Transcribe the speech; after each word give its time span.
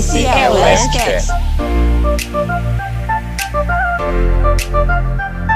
Esse 0.00 0.24
é 0.26 0.48
o 0.48 0.54
Lastcast. 0.54 1.30
tudo 4.70 5.49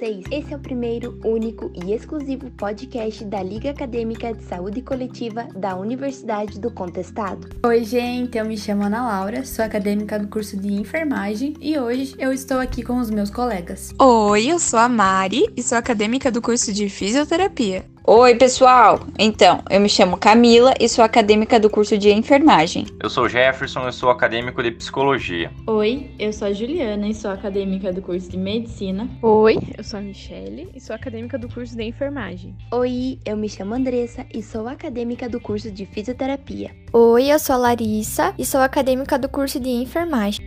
vocês? 0.00 0.24
Esse 0.30 0.54
é 0.54 0.56
o 0.56 0.60
primeiro, 0.60 1.20
único 1.22 1.70
e 1.74 1.92
exclusivo 1.92 2.50
podcast 2.52 3.22
da 3.26 3.42
Liga 3.42 3.70
Acadêmica 3.70 4.32
de 4.32 4.42
Saúde 4.44 4.80
Coletiva 4.80 5.46
da 5.54 5.76
Universidade 5.76 6.58
do 6.58 6.70
Contestado. 6.70 7.48
Oi, 7.64 7.84
gente, 7.84 8.38
eu 8.38 8.46
me 8.46 8.56
chamo 8.56 8.84
Ana 8.84 9.06
Laura, 9.06 9.44
sou 9.44 9.62
acadêmica 9.62 10.18
do 10.18 10.28
curso 10.28 10.56
de 10.56 10.72
enfermagem 10.72 11.54
e 11.60 11.78
hoje 11.78 12.14
eu 12.18 12.32
estou 12.32 12.58
aqui 12.58 12.82
com 12.82 12.98
os 12.98 13.10
meus 13.10 13.30
colegas. 13.30 13.92
Oi, 14.00 14.46
eu 14.46 14.58
sou 14.58 14.78
a 14.78 14.88
Mari 14.88 15.44
e 15.54 15.62
sou 15.62 15.76
acadêmica 15.76 16.30
do 16.30 16.40
curso 16.40 16.72
de 16.72 16.88
fisioterapia. 16.88 17.84
Oi, 18.12 18.34
pessoal! 18.34 19.06
Então, 19.16 19.62
eu 19.70 19.80
me 19.80 19.88
chamo 19.88 20.16
Camila 20.16 20.74
e 20.80 20.88
sou 20.88 21.04
acadêmica 21.04 21.60
do 21.60 21.70
curso 21.70 21.96
de 21.96 22.10
enfermagem. 22.10 22.84
Eu 23.00 23.08
sou 23.08 23.28
Jefferson 23.28 23.88
e 23.88 23.92
sou 23.92 24.10
acadêmico 24.10 24.60
de 24.64 24.72
psicologia. 24.72 25.48
Oi, 25.64 26.10
eu 26.18 26.32
sou 26.32 26.48
a 26.48 26.52
Juliana 26.52 27.06
e 27.06 27.14
sou 27.14 27.30
acadêmica 27.30 27.92
do 27.92 28.02
curso 28.02 28.28
de 28.28 28.36
medicina. 28.36 29.08
Oi, 29.22 29.58
eu 29.78 29.84
sou 29.84 30.00
a 30.00 30.02
Michelle 30.02 30.68
e 30.74 30.80
sou 30.80 30.96
acadêmica 30.96 31.38
do 31.38 31.48
curso 31.48 31.76
de 31.76 31.84
enfermagem. 31.84 32.52
Oi, 32.72 33.20
eu 33.24 33.36
me 33.36 33.48
chamo 33.48 33.76
Andressa 33.76 34.26
e 34.34 34.42
sou 34.42 34.66
acadêmica 34.66 35.28
do 35.28 35.40
curso 35.40 35.70
de 35.70 35.86
fisioterapia. 35.86 36.72
Oi, 36.92 37.30
eu 37.30 37.38
sou 37.38 37.54
a 37.54 37.58
Larissa 37.58 38.34
e 38.36 38.44
sou 38.44 38.60
acadêmica 38.60 39.16
do 39.16 39.28
curso 39.28 39.60
de 39.60 39.70
enfermagem. 39.70 40.44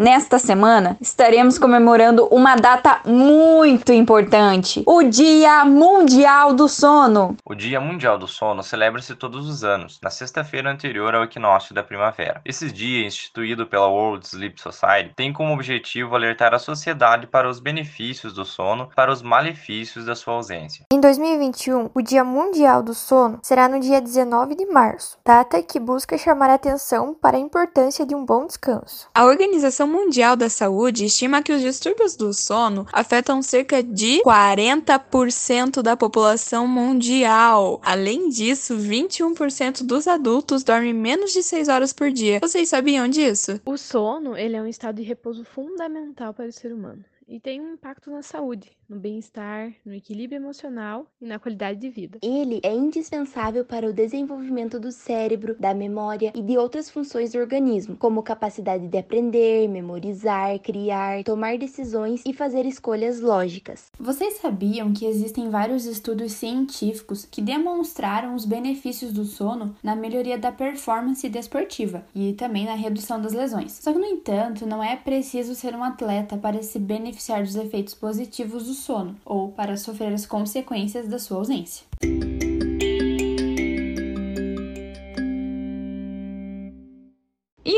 Nesta 0.00 0.38
semana, 0.38 0.96
estaremos 0.98 1.58
comemorando 1.58 2.26
uma 2.28 2.56
data 2.56 3.02
muito 3.04 3.92
importante: 3.92 4.82
o 4.86 5.02
Dia 5.02 5.62
Mundial 5.66 6.54
do 6.54 6.70
Sono. 6.70 7.36
O 7.44 7.54
Dia 7.54 7.78
Mundial 7.82 8.16
do 8.16 8.26
Sono 8.26 8.62
celebra-se 8.62 9.14
todos 9.14 9.46
os 9.46 9.62
anos, 9.62 10.00
na 10.02 10.08
sexta-feira 10.08 10.72
anterior 10.72 11.14
ao 11.14 11.24
equinócio 11.24 11.74
da 11.74 11.82
primavera. 11.82 12.40
Esse 12.46 12.72
dia, 12.72 13.06
instituído 13.06 13.66
pela 13.66 13.88
World 13.88 14.26
Sleep 14.26 14.58
Society, 14.58 15.12
tem 15.14 15.34
como 15.34 15.52
objetivo 15.52 16.14
alertar 16.14 16.54
a 16.54 16.58
sociedade 16.58 17.26
para 17.26 17.46
os 17.46 17.60
benefícios 17.60 18.32
do 18.32 18.46
sono, 18.46 18.88
para 18.96 19.12
os 19.12 19.20
malefícios 19.20 20.06
da 20.06 20.14
sua 20.14 20.32
ausência. 20.32 20.86
Em 20.90 20.98
2021, 20.98 21.90
o 21.92 22.00
Dia 22.00 22.24
Mundial 22.24 22.82
do 22.82 22.94
Sono 22.94 23.38
será 23.42 23.68
no 23.68 23.78
dia 23.78 24.00
19 24.00 24.54
de 24.54 24.64
março, 24.64 25.18
data 25.26 25.62
que 25.62 25.78
busca 25.78 26.16
chamar 26.16 26.48
a 26.48 26.54
atenção 26.54 27.12
para 27.12 27.36
a 27.36 27.40
importância 27.40 28.06
de 28.06 28.14
um 28.14 28.24
bom 28.24 28.46
descanso. 28.46 29.06
A 29.14 29.26
organização 29.26 29.89
Mundial 29.90 30.36
da 30.36 30.48
Saúde 30.48 31.04
estima 31.04 31.42
que 31.42 31.52
os 31.52 31.60
distúrbios 31.60 32.14
do 32.14 32.32
sono 32.32 32.86
afetam 32.92 33.42
cerca 33.42 33.82
de 33.82 34.22
40% 34.24 35.82
da 35.82 35.96
população 35.96 36.66
mundial. 36.66 37.80
Além 37.84 38.28
disso, 38.28 38.76
21% 38.76 39.82
dos 39.82 40.06
adultos 40.06 40.62
dormem 40.62 40.94
menos 40.94 41.32
de 41.32 41.42
6 41.42 41.68
horas 41.68 41.92
por 41.92 42.10
dia. 42.10 42.38
Vocês 42.40 42.68
sabiam 42.68 43.08
disso? 43.08 43.60
O 43.66 43.76
sono, 43.76 44.36
ele 44.36 44.56
é 44.56 44.62
um 44.62 44.66
estado 44.66 44.96
de 44.96 45.02
repouso 45.02 45.44
fundamental 45.44 46.32
para 46.32 46.46
o 46.46 46.52
ser 46.52 46.72
humano 46.72 47.04
e 47.30 47.38
tem 47.38 47.60
um 47.60 47.74
impacto 47.74 48.10
na 48.10 48.22
saúde, 48.22 48.72
no 48.88 48.98
bem-estar, 48.98 49.72
no 49.86 49.94
equilíbrio 49.94 50.36
emocional 50.36 51.06
e 51.20 51.26
na 51.26 51.38
qualidade 51.38 51.78
de 51.78 51.88
vida. 51.88 52.18
Ele 52.20 52.60
é 52.64 52.74
indispensável 52.74 53.64
para 53.64 53.88
o 53.88 53.92
desenvolvimento 53.92 54.80
do 54.80 54.90
cérebro, 54.90 55.54
da 55.56 55.72
memória 55.72 56.32
e 56.34 56.42
de 56.42 56.58
outras 56.58 56.90
funções 56.90 57.30
do 57.30 57.38
organismo, 57.38 57.96
como 57.96 58.20
capacidade 58.20 58.88
de 58.88 58.98
aprender, 58.98 59.68
memorizar, 59.68 60.58
criar, 60.58 61.22
tomar 61.22 61.56
decisões 61.56 62.20
e 62.26 62.32
fazer 62.32 62.66
escolhas 62.66 63.20
lógicas. 63.20 63.92
Vocês 63.98 64.34
sabiam 64.38 64.92
que 64.92 65.06
existem 65.06 65.50
vários 65.50 65.86
estudos 65.86 66.32
científicos 66.32 67.24
que 67.24 67.40
demonstraram 67.40 68.34
os 68.34 68.44
benefícios 68.44 69.12
do 69.12 69.24
sono 69.24 69.76
na 69.84 69.94
melhoria 69.94 70.36
da 70.36 70.50
performance 70.50 71.28
desportiva 71.28 72.04
e 72.12 72.32
também 72.32 72.64
na 72.64 72.74
redução 72.74 73.22
das 73.22 73.32
lesões? 73.32 73.78
Só 73.80 73.92
que, 73.92 74.00
no 74.00 74.06
entanto, 74.06 74.66
não 74.66 74.82
é 74.82 74.96
preciso 74.96 75.54
ser 75.54 75.76
um 75.76 75.84
atleta 75.84 76.36
para 76.36 76.60
se 76.60 76.78
beneficiar 76.80 77.19
beneficiar 77.20 77.42
dos 77.42 77.54
efeitos 77.56 77.94
positivos 77.94 78.66
do 78.66 78.72
sono 78.74 79.16
ou 79.24 79.52
para 79.52 79.76
sofrer 79.76 80.12
as 80.12 80.24
consequências 80.24 81.06
da 81.06 81.18
sua 81.18 81.36
ausência. 81.38 81.84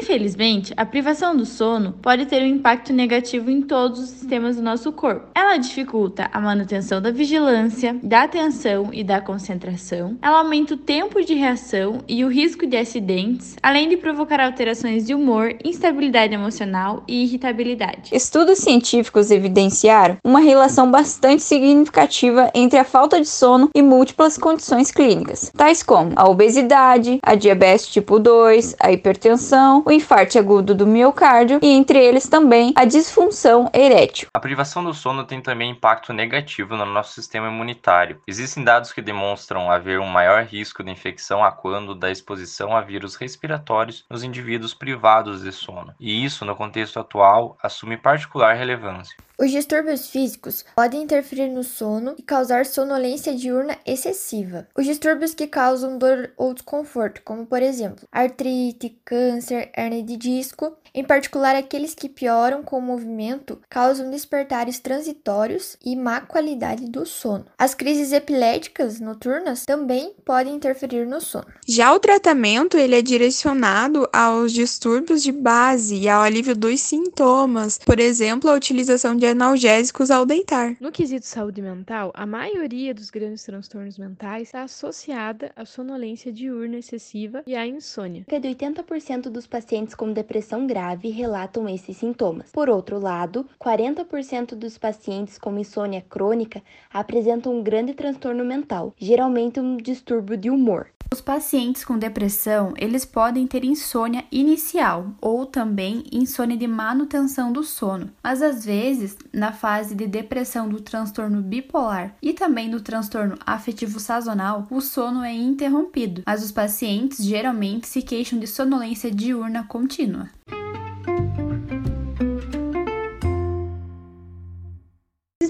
Infelizmente, 0.03 0.75
a 0.77 0.85
privação 0.85 1.37
do 1.37 1.47
sono 1.47 1.93
pode 2.03 2.27
ter 2.27 2.43
um 2.43 2.47
impacto 2.47 2.93
negativo 2.93 3.49
em 3.49 3.63
todos 3.63 4.01
os 4.01 4.11
sistemas 4.11 4.57
do 4.57 4.63
nosso 4.63 4.91
corpo. 4.91 5.29
Ela 5.33 5.57
dificulta 5.57 6.29
a 6.33 6.41
manutenção 6.41 7.01
da 7.01 7.13
vigilância, 7.13 7.97
da 8.03 8.25
atenção 8.25 8.91
e 8.93 9.05
da 9.05 9.21
concentração. 9.21 10.17
Ela 10.21 10.39
aumenta 10.39 10.75
o 10.75 10.77
tempo 10.77 11.25
de 11.25 11.35
reação 11.35 12.01
e 12.09 12.25
o 12.25 12.29
risco 12.29 12.67
de 12.67 12.77
acidentes, 12.77 13.55
além 13.63 13.89
de 13.89 13.97
provocar 13.97 14.41
alterações 14.41 15.07
de 15.07 15.15
humor, 15.15 15.55
instabilidade 15.65 16.35
emocional 16.35 17.05
e 17.07 17.23
irritabilidade. 17.23 18.11
Estudos 18.13 18.59
científicos 18.59 19.31
evidenciaram 19.31 20.17
uma 20.25 20.41
relação 20.41 20.91
bastante 20.91 21.45
significativa 21.45 22.51
entre 22.57 22.77
a 22.77 22.85
falta 22.85 23.21
de 23.21 23.29
sono 23.29 23.71
e 23.73 23.81
múltiplas 23.81 24.37
condições 24.37 24.91
clínicas, 24.91 25.53
tais 25.57 25.81
como 25.81 26.11
a 26.17 26.29
obesidade, 26.29 27.21
a 27.23 27.37
diabetes 27.37 27.87
tipo 27.87 28.19
2, 28.19 28.75
a 28.81 28.91
hipertensão, 28.91 29.85
o 29.87 29.92
infarto 29.93 30.39
agudo 30.39 30.75
do 30.75 30.87
miocárdio 30.87 31.59
e 31.63 31.69
entre 31.69 31.99
eles 31.99 32.29
também 32.29 32.73
a 32.77 32.85
disfunção 32.85 33.71
erétil. 33.73 34.29
A 34.35 34.41
privação 34.41 34.83
do 34.83 34.95
sono 34.95 35.25
tem 35.25 35.41
também 35.41 35.71
impacto 35.71 36.13
negativo 36.13 36.77
no 36.77 36.87
nosso 36.87 37.13
sistema 37.13 37.49
imunitário. 37.49 38.21
Existem 38.27 38.65
dados 38.65 38.93
que 38.93 39.03
demonstram 39.03 39.71
haver 39.71 40.01
um 40.01 40.07
maior 40.07 40.45
risco 40.45 40.83
de 40.83 40.91
infecção 40.91 41.45
a 41.45 41.53
quando 41.53 41.95
da 41.95 42.11
exposição 42.11 42.77
a 42.77 42.81
vírus 42.81 43.17
respiratórios 43.17 44.05
nos 44.11 44.23
indivíduos 44.23 44.75
privados 44.75 45.43
de 45.43 45.53
sono. 45.53 45.95
E 45.99 46.25
isso, 46.25 46.45
no 46.45 46.57
contexto 46.57 46.99
atual, 46.99 47.57
assume 47.63 47.97
particular 47.97 48.55
relevância. 48.55 49.17
Os 49.43 49.51
distúrbios 49.51 50.09
físicos 50.09 50.65
podem 50.77 51.03
interferir 51.03 51.49
no 51.49 51.65
sono 51.65 52.15
e 52.17 52.23
causar 52.23 52.65
sonolência 52.65 53.35
diurna 53.35 53.77
excessiva. 53.85 54.69
Os 54.79 54.87
distúrbios 54.87 55.35
que 55.35 55.49
causam 55.49 55.99
dor 55.99 56.31
ou 56.37 56.55
desconforto, 56.55 57.23
como 57.25 57.45
por 57.45 57.61
exemplo 57.61 58.07
artrite, 58.13 58.97
câncer, 59.05 59.73
hernia 59.77 60.05
de 60.05 60.17
disco, 60.17 60.77
em 60.95 61.03
particular 61.03 61.57
aqueles 61.57 61.93
que 61.93 62.09
pioram 62.09 62.63
com 62.63 62.79
o 62.79 62.83
movimento, 62.83 63.59
causam 63.69 64.11
despertares 64.11 64.79
transitórios 64.79 65.77
e 65.85 65.97
má 65.97 66.21
qualidade 66.21 66.89
do 66.89 67.05
sono. 67.05 67.47
As 67.59 67.75
crises 67.75 68.13
epiléticas 68.13 69.01
noturnas 69.01 69.65
também 69.65 70.13
podem 70.25 70.55
interferir 70.55 71.05
no 71.07 71.21
sono. 71.21 71.47
Já 71.67 71.93
o 71.93 71.99
tratamento 71.99 72.77
ele 72.77 72.95
é 72.95 73.03
direcionado 73.03 74.09
aos 74.13 74.53
distúrbios 74.53 75.21
de 75.21 75.33
base 75.33 75.97
e 75.97 76.09
ao 76.09 76.23
alívio 76.23 76.55
dos 76.55 76.81
sintomas, 76.81 77.79
por 77.79 77.99
exemplo, 77.99 78.49
a 78.49 78.55
utilização 78.55 79.17
de 79.17 79.32
analgésicos 79.33 80.11
ao 80.11 80.25
deitar. 80.25 80.77
No 80.81 80.93
quesito 80.93 81.27
saúde 81.27 81.61
mental, 81.61 82.13
a 82.15 82.25
maioria 82.25 82.95
dos 82.95 83.11
grandes 83.11 83.45
transtornos 83.45 83.99
mentais 83.99 84.49
está 84.49 84.63
associada 84.63 85.51
à 85.57 85.65
sonolência 85.65 86.33
diurna 86.33 86.79
excessiva 86.79 87.43
e 87.47 87.57
à 87.57 87.67
insônia. 87.67 88.25
Cerca 88.29 88.41
de 88.41 88.55
80% 88.55 89.23
dos 89.31 89.47
pacientes 89.47 89.95
com 89.95 90.13
depressão 90.13 90.67
grave 90.67 90.83
grave 90.83 91.11
relatam 91.11 91.69
esses 91.69 91.97
sintomas. 91.97 92.51
Por 92.51 92.69
outro 92.69 92.99
lado, 92.99 93.47
40% 93.61 94.55
dos 94.55 94.77
pacientes 94.77 95.39
com 95.39 95.59
insônia 95.59 96.05
crônica 96.09 96.63
apresentam 96.93 97.57
um 97.57 97.63
grande 97.63 97.95
transtorno 97.95 98.45
mental, 98.45 98.95
geralmente 98.99 99.59
um 99.59 99.77
distúrbio 99.77 100.37
de 100.37 100.51
humor. 100.51 100.89
Pacientes 101.23 101.85
com 101.85 101.97
depressão, 101.97 102.75
eles 102.77 103.05
podem 103.05 103.47
ter 103.47 103.65
insônia 103.65 104.25
inicial 104.31 105.13
ou 105.21 105.47
também 105.47 106.05
insônia 106.11 106.57
de 106.57 106.67
manutenção 106.67 107.53
do 107.53 107.63
sono, 107.63 108.11
mas 108.23 108.43
às 108.43 108.65
vezes, 108.65 109.17
na 109.33 109.53
fase 109.53 109.95
de 109.95 110.07
depressão 110.07 110.69
do 110.69 110.81
transtorno 110.81 111.41
bipolar 111.41 112.17
e 112.21 112.33
também 112.33 112.69
do 112.69 112.81
transtorno 112.81 113.37
afetivo 113.47 114.01
sazonal, 114.01 114.67
o 114.71 114.81
sono 114.81 115.23
é 115.23 115.33
interrompido, 115.33 116.23
mas 116.27 116.45
os 116.45 116.51
pacientes 116.51 117.25
geralmente 117.25 117.87
se 117.87 118.03
queixam 118.03 118.39
de 118.39 118.47
sonolência 118.47 119.11
diurna 119.11 119.65
contínua. 119.65 120.29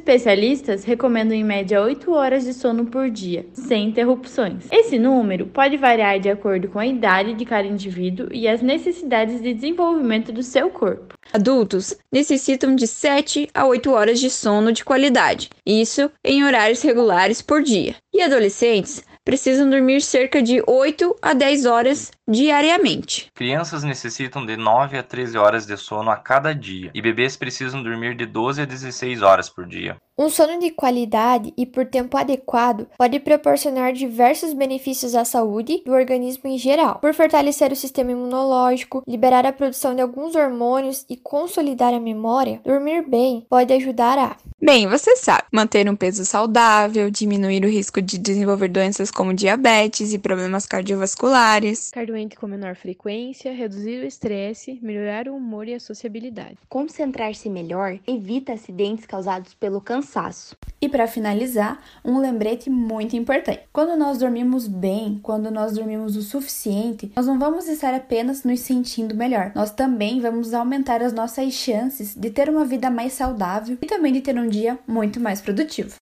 Especialistas 0.02 0.82
recomendam 0.82 1.37
em 1.37 1.44
média 1.44 1.81
8 1.81 2.12
horas 2.12 2.44
de 2.44 2.52
sono 2.52 2.87
por 2.87 3.08
dia, 3.08 3.46
sem 3.52 3.88
interrupções. 3.88 4.64
Esse 4.70 4.99
número 4.99 5.46
pode 5.46 5.76
variar 5.76 6.19
de 6.19 6.28
acordo 6.28 6.66
com 6.69 6.81
a 6.81 6.87
idade 6.87 7.34
de 7.34 7.44
cada 7.44 7.69
indivíduo 7.69 8.28
e 8.32 8.49
as 8.49 8.60
necessidades 8.60 9.40
de 9.40 9.54
desenvolvimento 9.54 10.32
do 10.32 10.43
seu 10.43 10.70
corpo. 10.70 11.14
Adultos 11.32 11.96
necessitam 12.12 12.75
de 12.75 12.88
7 12.88 13.49
a 13.54 13.64
8 13.64 13.93
horas 13.93 14.19
de 14.19 14.28
sono 14.28 14.72
de 14.72 14.84
qualidade, 14.84 15.50
isso 15.64 16.10
em 16.25 16.44
horários 16.44 16.82
regulares 16.82 17.40
por 17.40 17.62
dia. 17.62 17.94
E 18.12 18.20
adolescentes 18.20 19.05
precisam 19.25 19.70
dormir 19.70 20.02
cerca 20.02 20.43
de 20.43 20.60
8 20.66 21.16
a 21.22 21.32
10 21.32 21.64
horas 21.64 22.10
diariamente. 22.32 23.31
Crianças 23.34 23.84
necessitam 23.84 24.44
de 24.44 24.56
9 24.56 24.99
a 24.99 25.02
13 25.02 25.38
horas 25.38 25.67
de 25.67 25.76
sono 25.76 26.11
a 26.11 26.17
cada 26.17 26.55
dia 26.55 26.90
e 26.94 27.02
bebês 27.02 27.37
precisam 27.37 27.82
dormir 27.82 28.17
de 28.17 28.26
12 28.26 28.62
a 28.62 28.64
16 28.64 29.23
horas 29.23 29.49
por 29.49 29.67
dia. 29.67 29.96
Um 30.19 30.29
sono 30.29 30.58
de 30.58 30.70
qualidade 30.70 31.52
e 31.56 31.64
por 31.64 31.87
tempo 31.87 32.17
adequado 32.17 32.87
pode 32.99 33.19
proporcionar 33.19 33.93
diversos 33.93 34.52
benefícios 34.52 35.14
à 35.14 35.25
saúde 35.25 35.82
do 35.87 35.93
organismo 35.93 36.49
em 36.49 36.58
geral, 36.58 36.99
por 37.00 37.14
fortalecer 37.14 37.73
o 37.73 37.76
sistema 37.76 38.12
imunológico, 38.12 39.02
liberar 39.06 39.46
a 39.46 39.52
produção 39.52 39.94
de 39.94 40.02
alguns 40.02 40.34
hormônios 40.37 41.06
e 41.08 41.17
consolidar 41.17 41.94
a 41.94 42.00
memória. 42.00 42.61
Dormir 42.64 43.08
bem 43.08 43.46
pode 43.49 43.73
ajudar 43.73 44.19
a 44.19 44.37
Bem, 44.64 44.87
você 44.87 45.17
sabe, 45.17 45.43
manter 45.52 45.90
um 45.90 45.96
peso 45.96 46.25
saudável, 46.25 47.11
diminuir 47.11 47.64
o 47.64 47.69
risco 47.69 48.00
de 48.00 48.17
desenvolver 48.17 48.69
doenças 48.69 49.11
como 49.11 49.34
diabetes 49.34 50.12
e 50.12 50.19
problemas 50.20 50.67
cardiovasculares, 50.67 51.90
com 52.30 52.46
menor 52.46 52.74
frequência, 52.74 53.52
reduzir 53.52 54.02
o 54.02 54.06
estresse, 54.06 54.78
melhorar 54.82 55.28
o 55.28 55.36
humor 55.36 55.69
e 55.69 55.74
a 55.74 55.80
sociabilidade. 55.80 56.58
Concentrar-se 56.69 57.48
melhor 57.48 57.98
evita 58.06 58.52
acidentes 58.52 59.06
causados 59.06 59.54
pelo 59.54 59.80
cansaço. 59.80 60.56
E 60.80 60.88
para 60.88 61.06
finalizar, 61.06 61.80
um 62.04 62.19
lembrete 62.19 62.69
muito 62.69 63.16
importante. 63.16 63.60
Quando 63.72 63.96
nós 63.96 64.19
dormimos 64.19 64.66
bem, 64.66 65.20
quando 65.22 65.50
nós 65.50 65.74
dormimos 65.74 66.16
o 66.16 66.22
suficiente, 66.22 67.12
nós 67.14 67.26
não 67.26 67.38
vamos 67.38 67.69
estar 67.69 67.94
apenas 67.94 68.44
nos 68.44 68.60
sentindo 68.60 69.14
melhor. 69.14 69.52
Nós 69.54 69.70
também 69.70 70.20
vamos 70.20 70.52
aumentar 70.52 71.02
as 71.02 71.12
nossas 71.12 71.52
chances 71.52 72.14
de 72.14 72.30
ter 72.30 72.48
uma 72.48 72.64
vida 72.64 72.90
mais 72.90 73.12
saudável 73.12 73.78
e 73.80 73.86
também 73.86 74.12
de 74.12 74.20
ter 74.20 74.36
um 74.36 74.48
dia 74.48 74.78
muito 74.86 75.20
mais 75.20 75.40
produtivo. 75.40 75.94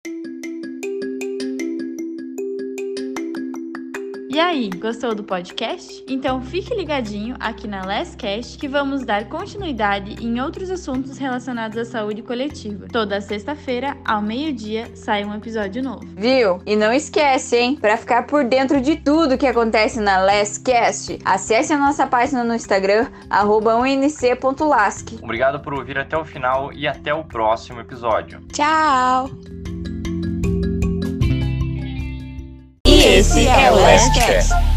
E 4.40 4.42
aí, 4.42 4.70
gostou 4.70 5.14
do 5.14 5.22
podcast? 5.22 6.02
Então 6.08 6.42
fique 6.42 6.74
ligadinho 6.74 7.36
aqui 7.42 7.68
na 7.68 7.84
Last 7.84 8.16
Cast 8.16 8.58
que 8.58 8.70
vamos 8.70 9.04
dar 9.04 9.28
continuidade 9.28 10.16
em 10.26 10.40
outros 10.40 10.70
assuntos 10.70 11.18
relacionados 11.18 11.78
à 11.78 11.84
saúde 11.84 12.22
coletiva. 12.22 12.88
Toda 12.90 13.20
sexta-feira, 13.20 13.98
ao 14.06 14.22
meio-dia, 14.22 14.96
sai 14.96 15.26
um 15.26 15.36
episódio 15.36 15.84
novo. 15.84 16.08
Viu? 16.16 16.62
E 16.66 16.74
não 16.78 16.94
esquece, 16.94 17.58
hein? 17.58 17.76
Para 17.76 17.98
ficar 17.98 18.28
por 18.28 18.46
dentro 18.46 18.80
de 18.80 18.96
tudo 18.96 19.38
que 19.38 19.46
acontece 19.46 20.00
na 20.00 20.20
Last 20.20 20.62
Cast, 20.62 21.20
acesse 21.26 21.74
a 21.74 21.78
nossa 21.78 22.08
página 22.08 22.42
no 22.42 22.56
Instagram 22.56 23.08
@unc.lasc. 23.30 25.22
Obrigado 25.22 25.60
por 25.60 25.74
ouvir 25.74 25.98
até 25.98 26.18
o 26.18 26.24
final 26.24 26.72
e 26.72 26.88
até 26.88 27.14
o 27.14 27.26
próximo 27.26 27.82
episódio. 27.82 28.40
Tchau! 28.54 29.59
Esse 33.10 33.48
é 33.48 33.72
o 33.72 33.76
Last 33.76 34.12
Cast. 34.14 34.50
Cast. 34.50 34.70